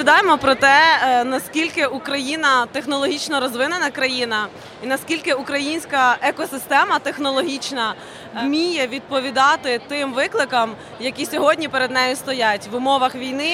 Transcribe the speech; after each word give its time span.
розповідаємо 0.00 0.38
про 0.38 0.54
те, 0.54 0.78
е, 1.02 1.24
наскільки 1.24 1.86
Україна 1.86 2.66
технологічно 2.66 3.40
розвинена 3.40 3.90
країна, 3.90 4.46
і 4.84 4.86
наскільки 4.86 5.32
українська 5.32 6.16
екосистема 6.22 6.98
технологічна 6.98 7.94
вміє 8.42 8.86
відповідати 8.86 9.80
тим 9.88 10.12
викликам, 10.12 10.70
які 11.00 11.26
сьогодні 11.26 11.68
перед 11.68 11.90
нею 11.90 12.16
стоять 12.16 12.68
в 12.72 12.76
умовах 12.76 13.14
війни. 13.14 13.52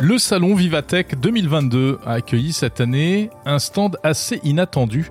Le 0.00 0.18
salon 0.18 0.54
Vivatech 0.56 1.06
2022 1.16 1.98
a 2.06 2.12
accueilli 2.20 2.52
cette 2.52 2.80
année 2.80 3.30
un 3.44 3.58
stand 3.58 3.92
assez 4.02 4.40
inattendu, 4.44 5.10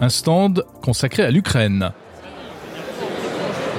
un 0.00 0.10
stand 0.10 0.62
consacré 0.84 1.22
à 1.24 1.30
l'Ukraine. 1.30 1.92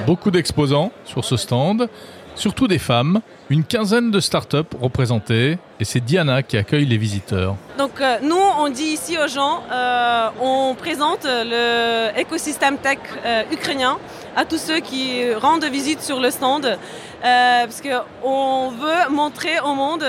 Beaucoup 0.06 0.30
d'exposants 0.30 0.90
sur 1.04 1.24
ce 1.24 1.36
stand, 1.36 1.88
surtout 2.36 2.68
des 2.68 2.78
femmes, 2.78 3.20
une 3.50 3.64
quinzaine 3.64 4.10
de 4.10 4.20
startups 4.20 4.76
représentées, 4.80 5.58
et 5.80 5.84
c'est 5.84 6.00
Diana 6.00 6.42
qui 6.42 6.56
accueille 6.56 6.86
les 6.86 6.98
visiteurs. 6.98 7.56
Donc 7.78 8.00
euh, 8.00 8.18
nous, 8.22 8.38
on 8.58 8.68
dit 8.68 8.84
ici 8.84 9.16
aux 9.18 9.28
gens, 9.28 9.62
euh, 9.72 10.28
on 10.40 10.74
présente 10.74 11.26
l'écosystème 11.26 12.78
tech 12.78 12.98
euh, 13.24 13.42
ukrainien 13.50 13.98
à 14.36 14.44
tous 14.44 14.58
ceux 14.58 14.80
qui 14.80 15.32
rendent 15.34 15.64
visite 15.64 16.02
sur 16.02 16.20
le 16.20 16.30
stand, 16.30 16.78
parce 17.22 17.80
qu'on 17.80 18.70
veut 18.70 19.10
montrer 19.10 19.58
au 19.60 19.74
monde 19.74 20.04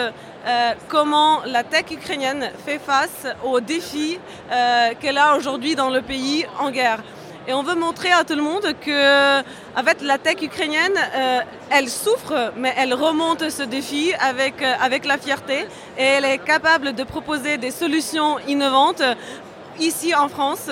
comment 0.87 1.39
la 1.45 1.63
tech 1.63 1.85
ukrainienne 1.91 2.51
fait 2.65 2.79
face 2.79 3.25
aux 3.43 3.61
défis 3.61 4.19
qu'elle 4.99 5.17
a 5.17 5.37
aujourd'hui 5.37 5.75
dans 5.75 5.89
le 5.89 6.01
pays 6.01 6.45
en 6.59 6.69
guerre. 6.71 6.99
Et 7.49 7.53
on 7.53 7.63
veut 7.63 7.75
montrer 7.75 8.11
à 8.11 8.25
tout 8.25 8.35
le 8.35 8.41
monde 8.41 8.73
que 8.85 9.39
en 9.39 9.83
la 10.01 10.17
tech 10.17 10.41
ukrainienne, 10.41 10.97
euh, 11.15 11.39
elle 11.69 11.87
souffre, 11.87 12.51
mais 12.57 12.73
elle 12.77 12.93
remonte 12.93 13.49
ce 13.49 13.63
défi 13.63 14.11
euh, 14.61 14.73
avec 14.81 15.05
la 15.05 15.17
fierté. 15.17 15.65
Et 15.97 16.03
elle 16.03 16.25
est 16.25 16.39
capable 16.39 16.91
de 16.91 17.03
proposer 17.05 17.57
des 17.57 17.71
solutions 17.71 18.37
innovantes 18.49 19.01
ici 19.79 20.13
en 20.15 20.27
France 20.27 20.69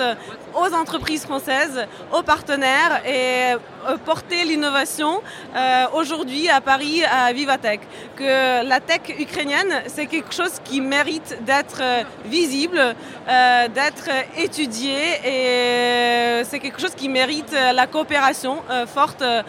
aux 0.56 0.74
entreprises 0.74 1.24
françaises, 1.24 1.86
aux 2.12 2.22
partenaires 2.22 3.02
et 3.06 3.54
euh, 3.88 3.96
porter 4.04 4.44
l'innovation 4.44 5.20
euh, 5.54 5.84
aujourd'hui 5.94 6.48
à 6.48 6.60
Paris 6.60 7.04
à 7.04 7.32
Vivatech. 7.32 7.80
Que 8.16 8.64
la 8.66 8.80
tech 8.80 9.02
ukrainienne, 9.18 9.82
c'est 9.86 10.06
quelque 10.06 10.32
chose 10.32 10.60
qui 10.64 10.80
mérite 10.80 11.38
d'être 11.44 11.80
euh, 11.82 12.02
visible, 12.24 12.78
euh, 12.78 13.68
d'être 13.68 14.08
étudié 14.38 14.96
et 15.24 16.44
c'est 16.44 16.58
quelque 16.58 16.80
chose 16.80 16.94
qui 16.94 17.08
mérite 17.08 17.52
la 17.52 17.86
coopération 17.86 18.62
euh, 18.70 18.86
forte 18.86 19.22
euh, 19.22 19.42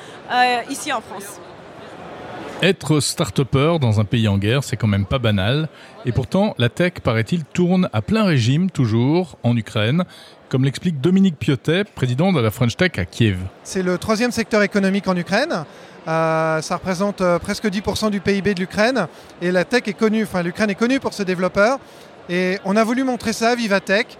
ici 0.70 0.92
en 0.92 1.02
France. 1.02 1.40
Être 2.64 3.02
start-upper 3.02 3.78
dans 3.80 4.00
un 4.00 4.04
pays 4.04 4.28
en 4.28 4.40
guerre, 4.40 4.64
c'est 4.64 4.78
quand 4.78 4.88
même 4.88 5.06
pas 5.06 5.20
banal. 5.20 5.70
Et 6.08 6.12
pourtant, 6.12 6.56
la 6.58 6.70
tech, 6.70 6.94
paraît-il, 7.04 7.44
tourne 7.44 7.88
à 7.94 8.02
plein 8.02 8.24
régime, 8.24 8.72
toujours, 8.72 9.38
en 9.44 9.56
Ukraine, 9.56 10.06
comme 10.50 10.66
l'explique 10.66 11.00
Dominique 11.00 11.38
Piotet, 11.38 11.84
président 11.84 12.34
de 12.34 12.40
la 12.40 12.50
French 12.50 12.76
Tech 12.76 12.94
à 12.98 13.06
Kiev. 13.06 13.38
C'est 13.64 13.84
le 13.84 14.00
troisième 14.00 14.32
secteur 14.32 14.64
économique 14.64 15.08
en 15.08 15.16
Ukraine. 15.16 15.66
Euh, 16.08 16.62
ça 16.62 16.78
représente 16.78 17.22
euh, 17.22 17.38
presque 17.38 17.66
10% 17.66 18.10
du 18.10 18.22
PIB 18.22 18.56
de 18.56 18.62
l'Ukraine. 18.62 19.06
Et 19.40 19.52
la 19.52 19.64
tech 19.64 19.84
est 19.86 19.94
connue, 19.94 20.24
enfin 20.24 20.42
l'Ukraine 20.42 20.72
est 20.72 20.76
connue 20.76 21.00
pour 21.00 21.14
ses 21.14 21.26
développeurs. 21.26 21.78
Et 22.28 22.58
on 22.66 22.76
a 22.76 22.84
voulu 22.84 23.04
montrer 23.04 23.34
ça 23.34 23.50
à 23.50 23.56
Vivatech. 23.56 24.18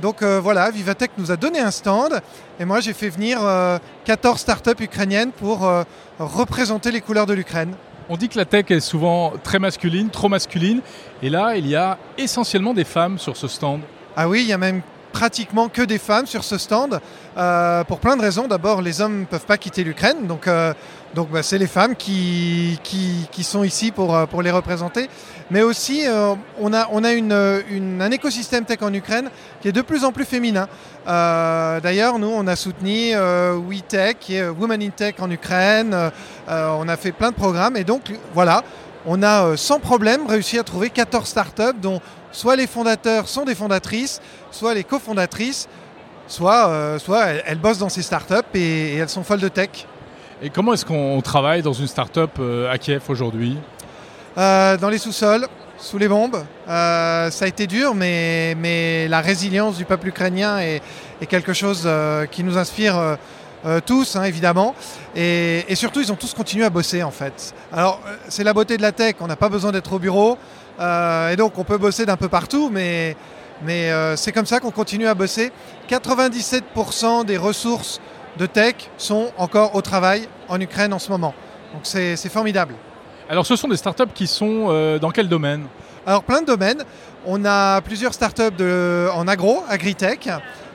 Donc 0.00 0.22
euh, 0.22 0.40
voilà, 0.40 0.70
Vivatech 0.70 1.10
nous 1.18 1.30
a 1.32 1.36
donné 1.36 1.58
un 1.58 1.70
stand. 1.70 2.20
Et 2.60 2.64
moi, 2.64 2.80
j'ai 2.80 2.92
fait 2.92 3.08
venir 3.08 3.38
euh, 3.42 3.78
14 4.04 4.40
startups 4.40 4.82
ukrainiennes 4.82 5.32
pour 5.32 5.66
euh, 5.66 5.82
représenter 6.18 6.90
les 6.90 7.00
couleurs 7.00 7.26
de 7.26 7.34
l'Ukraine. 7.34 7.74
On 8.08 8.16
dit 8.16 8.28
que 8.28 8.38
la 8.38 8.44
tech 8.44 8.66
est 8.70 8.80
souvent 8.80 9.34
très 9.42 9.58
masculine, 9.58 10.08
trop 10.08 10.28
masculine. 10.28 10.80
Et 11.22 11.28
là, 11.28 11.56
il 11.56 11.66
y 11.66 11.76
a 11.76 11.98
essentiellement 12.16 12.74
des 12.74 12.84
femmes 12.84 13.18
sur 13.18 13.36
ce 13.36 13.48
stand. 13.48 13.80
Ah 14.16 14.28
oui, 14.28 14.42
il 14.42 14.48
y 14.48 14.52
a 14.52 14.58
même 14.58 14.82
pratiquement 15.12 15.68
que 15.68 15.82
des 15.82 15.98
femmes 15.98 16.26
sur 16.26 16.44
ce 16.44 16.58
stand, 16.58 17.00
euh, 17.36 17.84
pour 17.84 18.00
plein 18.00 18.16
de 18.16 18.22
raisons. 18.22 18.48
D'abord, 18.48 18.82
les 18.82 19.00
hommes 19.00 19.20
ne 19.20 19.24
peuvent 19.24 19.46
pas 19.46 19.58
quitter 19.58 19.84
l'Ukraine, 19.84 20.26
donc, 20.26 20.48
euh, 20.48 20.74
donc 21.14 21.30
bah, 21.30 21.42
c'est 21.42 21.58
les 21.58 21.66
femmes 21.66 21.94
qui, 21.94 22.78
qui, 22.82 23.44
sont 23.44 23.64
ici 23.64 23.92
pour, 23.92 24.14
euh, 24.14 24.26
pour 24.26 24.42
les 24.42 24.50
représenter. 24.50 25.08
Mais 25.50 25.62
aussi, 25.62 26.04
on 26.60 26.74
a, 26.74 26.88
on 26.92 27.04
a 27.04 27.12
une, 27.12 27.32
un 27.32 28.10
écosystème 28.10 28.64
tech 28.66 28.82
en 28.82 28.92
Ukraine 28.92 29.30
qui 29.62 29.68
est 29.68 29.72
de 29.72 29.80
plus 29.80 30.04
en 30.04 30.12
plus 30.12 30.26
féminin. 30.26 30.68
D'ailleurs, 31.06 32.18
nous, 32.18 32.28
on 32.28 32.46
a 32.46 32.54
soutenu 32.54 33.14
WeTech, 33.14 34.18
qui 34.20 34.34
est 34.34 34.46
Women 34.46 34.82
in 34.82 34.90
Tech 34.90 35.14
en 35.20 35.30
Ukraine. 35.30 35.96
on 36.46 36.88
a 36.88 36.96
fait 36.98 37.12
plein 37.12 37.30
de 37.30 37.36
programmes, 37.36 37.78
et 37.78 37.84
donc 37.84 38.12
voilà. 38.34 38.62
On 39.06 39.22
a 39.22 39.56
sans 39.56 39.80
problème 39.80 40.26
réussi 40.26 40.58
à 40.58 40.64
trouver 40.64 40.90
14 40.90 41.26
startups 41.26 41.80
dont 41.80 42.02
soit 42.32 42.56
les 42.56 42.66
fondateurs 42.66 43.28
sont 43.28 43.44
des 43.44 43.54
fondatrices, 43.54 44.20
soit 44.50 44.74
les 44.74 44.84
cofondatrices, 44.84 45.68
soit, 46.26 46.68
euh, 46.68 46.98
soit 46.98 47.26
elles, 47.26 47.42
elles, 47.46 47.58
bossent 47.58 47.78
dans 47.78 47.88
ces 47.88 48.02
startups 48.02 48.34
et, 48.54 48.60
et 48.60 48.96
elles 48.96 49.08
sont 49.08 49.24
folles 49.24 49.40
de 49.40 49.48
tech. 49.48 49.86
Et 50.42 50.50
comment 50.50 50.74
est-ce 50.74 50.84
qu'on 50.84 51.20
travaille 51.20 51.62
dans 51.62 51.72
une 51.72 51.88
startup 51.88 52.30
euh, 52.38 52.70
à 52.70 52.78
Kiev 52.78 53.02
aujourd'hui? 53.08 53.56
Euh, 54.36 54.76
Dans 54.76 54.88
les 54.88 54.98
sous-sols, 54.98 55.46
sous 55.78 55.98
les 55.98 56.08
bombes. 56.08 56.44
Ça 56.66 57.28
a 57.28 57.46
été 57.46 57.66
dur, 57.66 57.94
mais, 57.94 58.54
mais 58.56 59.08
la 59.08 59.20
résilience 59.20 59.76
du 59.76 59.84
peuple 59.84 60.08
ukrainien 60.08 60.58
est, 60.58 60.80
est 61.20 61.26
quelque 61.26 61.52
chose 61.52 61.88
qui 62.30 62.44
nous 62.44 62.58
inspire. 62.58 63.16
Euh, 63.66 63.80
tous, 63.84 64.14
hein, 64.14 64.22
évidemment. 64.22 64.74
Et, 65.16 65.64
et, 65.68 65.74
surtout, 65.74 66.00
ils 66.00 66.12
ont 66.12 66.16
tous 66.16 66.32
continué 66.32 66.64
à 66.64 66.70
bosser, 66.70 67.02
en 67.02 67.10
fait. 67.10 67.52
Alors, 67.72 68.00
c'est 68.28 68.44
la 68.44 68.52
beauté 68.52 68.76
de 68.76 68.82
la 68.82 68.92
tech, 68.92 69.16
on 69.20 69.26
n'a 69.26 69.34
pas 69.34 69.48
besoin 69.48 69.72
d'être 69.72 69.92
au 69.92 69.98
bureau. 69.98 70.38
Euh, 70.80 71.30
et 71.30 71.36
donc, 71.36 71.58
on 71.58 71.64
peut 71.64 71.78
bosser 71.78 72.06
d'un 72.06 72.16
peu 72.16 72.28
partout, 72.28 72.70
mais, 72.70 73.16
mais 73.62 73.90
euh, 73.90 74.16
c'est 74.16 74.32
comme 74.32 74.46
ça 74.46 74.60
qu'on 74.60 74.70
continue 74.70 75.06
à 75.06 75.14
bosser. 75.14 75.52
97% 75.88 77.24
des 77.24 77.36
ressources 77.36 78.00
de 78.36 78.46
tech 78.46 78.74
sont 78.96 79.32
encore 79.36 79.74
au 79.74 79.82
travail 79.82 80.28
en 80.48 80.60
Ukraine 80.60 80.92
en 80.92 80.98
ce 80.98 81.10
moment. 81.10 81.34
Donc, 81.72 81.82
c'est 81.84 82.16
formidable. 82.28 82.74
Alors, 83.28 83.44
ce 83.44 83.56
sont 83.56 83.68
des 83.68 83.76
startups 83.76 84.12
qui 84.14 84.26
sont 84.26 84.68
euh, 84.68 84.98
dans 84.98 85.10
quel 85.10 85.28
domaine? 85.28 85.66
Alors, 86.06 86.22
plein 86.22 86.40
de 86.40 86.46
domaines. 86.46 86.82
On 87.26 87.44
a 87.44 87.80
plusieurs 87.82 88.14
startups 88.14 88.56
de, 88.56 89.08
en 89.12 89.28
agro, 89.28 89.64
agritech, 89.68 90.30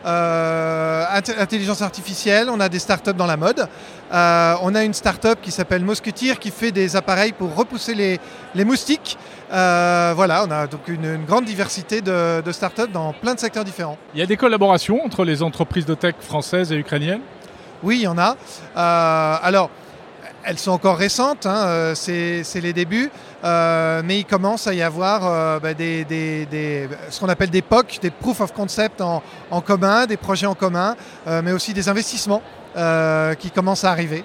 euh, 0.05 1.05
intelligence 1.37 1.81
artificielle, 1.81 2.49
on 2.49 2.59
a 2.59 2.69
des 2.69 2.79
startups 2.79 3.13
dans 3.13 3.25
la 3.25 3.37
mode. 3.37 3.67
Euh, 4.11 4.55
on 4.61 4.75
a 4.75 4.83
une 4.83 4.93
startup 4.93 5.39
qui 5.41 5.51
s'appelle 5.51 5.83
Mosquetier 5.83 6.35
qui 6.35 6.51
fait 6.51 6.71
des 6.71 6.95
appareils 6.95 7.31
pour 7.31 7.55
repousser 7.55 7.95
les, 7.95 8.19
les 8.53 8.65
moustiques. 8.65 9.17
Euh, 9.51 10.13
voilà, 10.15 10.45
on 10.47 10.51
a 10.51 10.67
donc 10.67 10.87
une, 10.87 11.05
une 11.05 11.25
grande 11.25 11.45
diversité 11.45 12.01
de, 12.01 12.41
de, 12.41 12.51
startups 12.51 12.91
dans 12.91 13.13
plein 13.13 13.35
de 13.35 13.39
secteurs 13.39 13.63
différents. 13.63 13.97
Il 14.13 14.19
y 14.19 14.23
a 14.23 14.25
des 14.25 14.37
collaborations 14.37 15.03
entre 15.05 15.23
les 15.23 15.43
entreprises 15.43 15.85
de 15.85 15.93
tech 15.93 16.15
françaises 16.19 16.71
et 16.71 16.75
ukrainiennes? 16.75 17.21
Oui, 17.83 17.97
il 17.97 18.03
y 18.03 18.07
en 18.07 18.17
a. 18.17 18.35
Alors, 19.43 19.69
elles 20.45 20.59
sont 20.59 20.71
encore 20.71 20.97
récentes, 20.97 21.45
hein, 21.45 21.93
c'est 21.95 22.43
les 22.61 22.73
débuts, 22.73 23.09
euh, 23.43 24.01
mais 24.03 24.19
il 24.19 24.25
commence 24.25 24.67
à 24.67 24.73
y 24.73 24.81
avoir 24.81 25.25
euh, 25.25 25.59
bah, 25.59 25.69
ce 25.77 27.19
qu'on 27.19 27.29
appelle 27.29 27.49
des 27.49 27.61
POC, 27.61 27.99
des 28.01 28.11
Proof 28.11 28.41
of 28.41 28.53
Concept 28.53 29.01
en, 29.01 29.21
commun, 29.61 30.05
des 30.05 30.17
projets 30.17 30.47
en 30.47 30.55
commun, 30.55 30.95
euh, 31.27 31.41
mais 31.43 31.51
aussi 31.51 31.73
des 31.73 31.89
investissements 31.89 32.41
qui 33.39 33.51
commencent 33.51 33.83
à 33.83 33.91
arriver. 33.91 34.23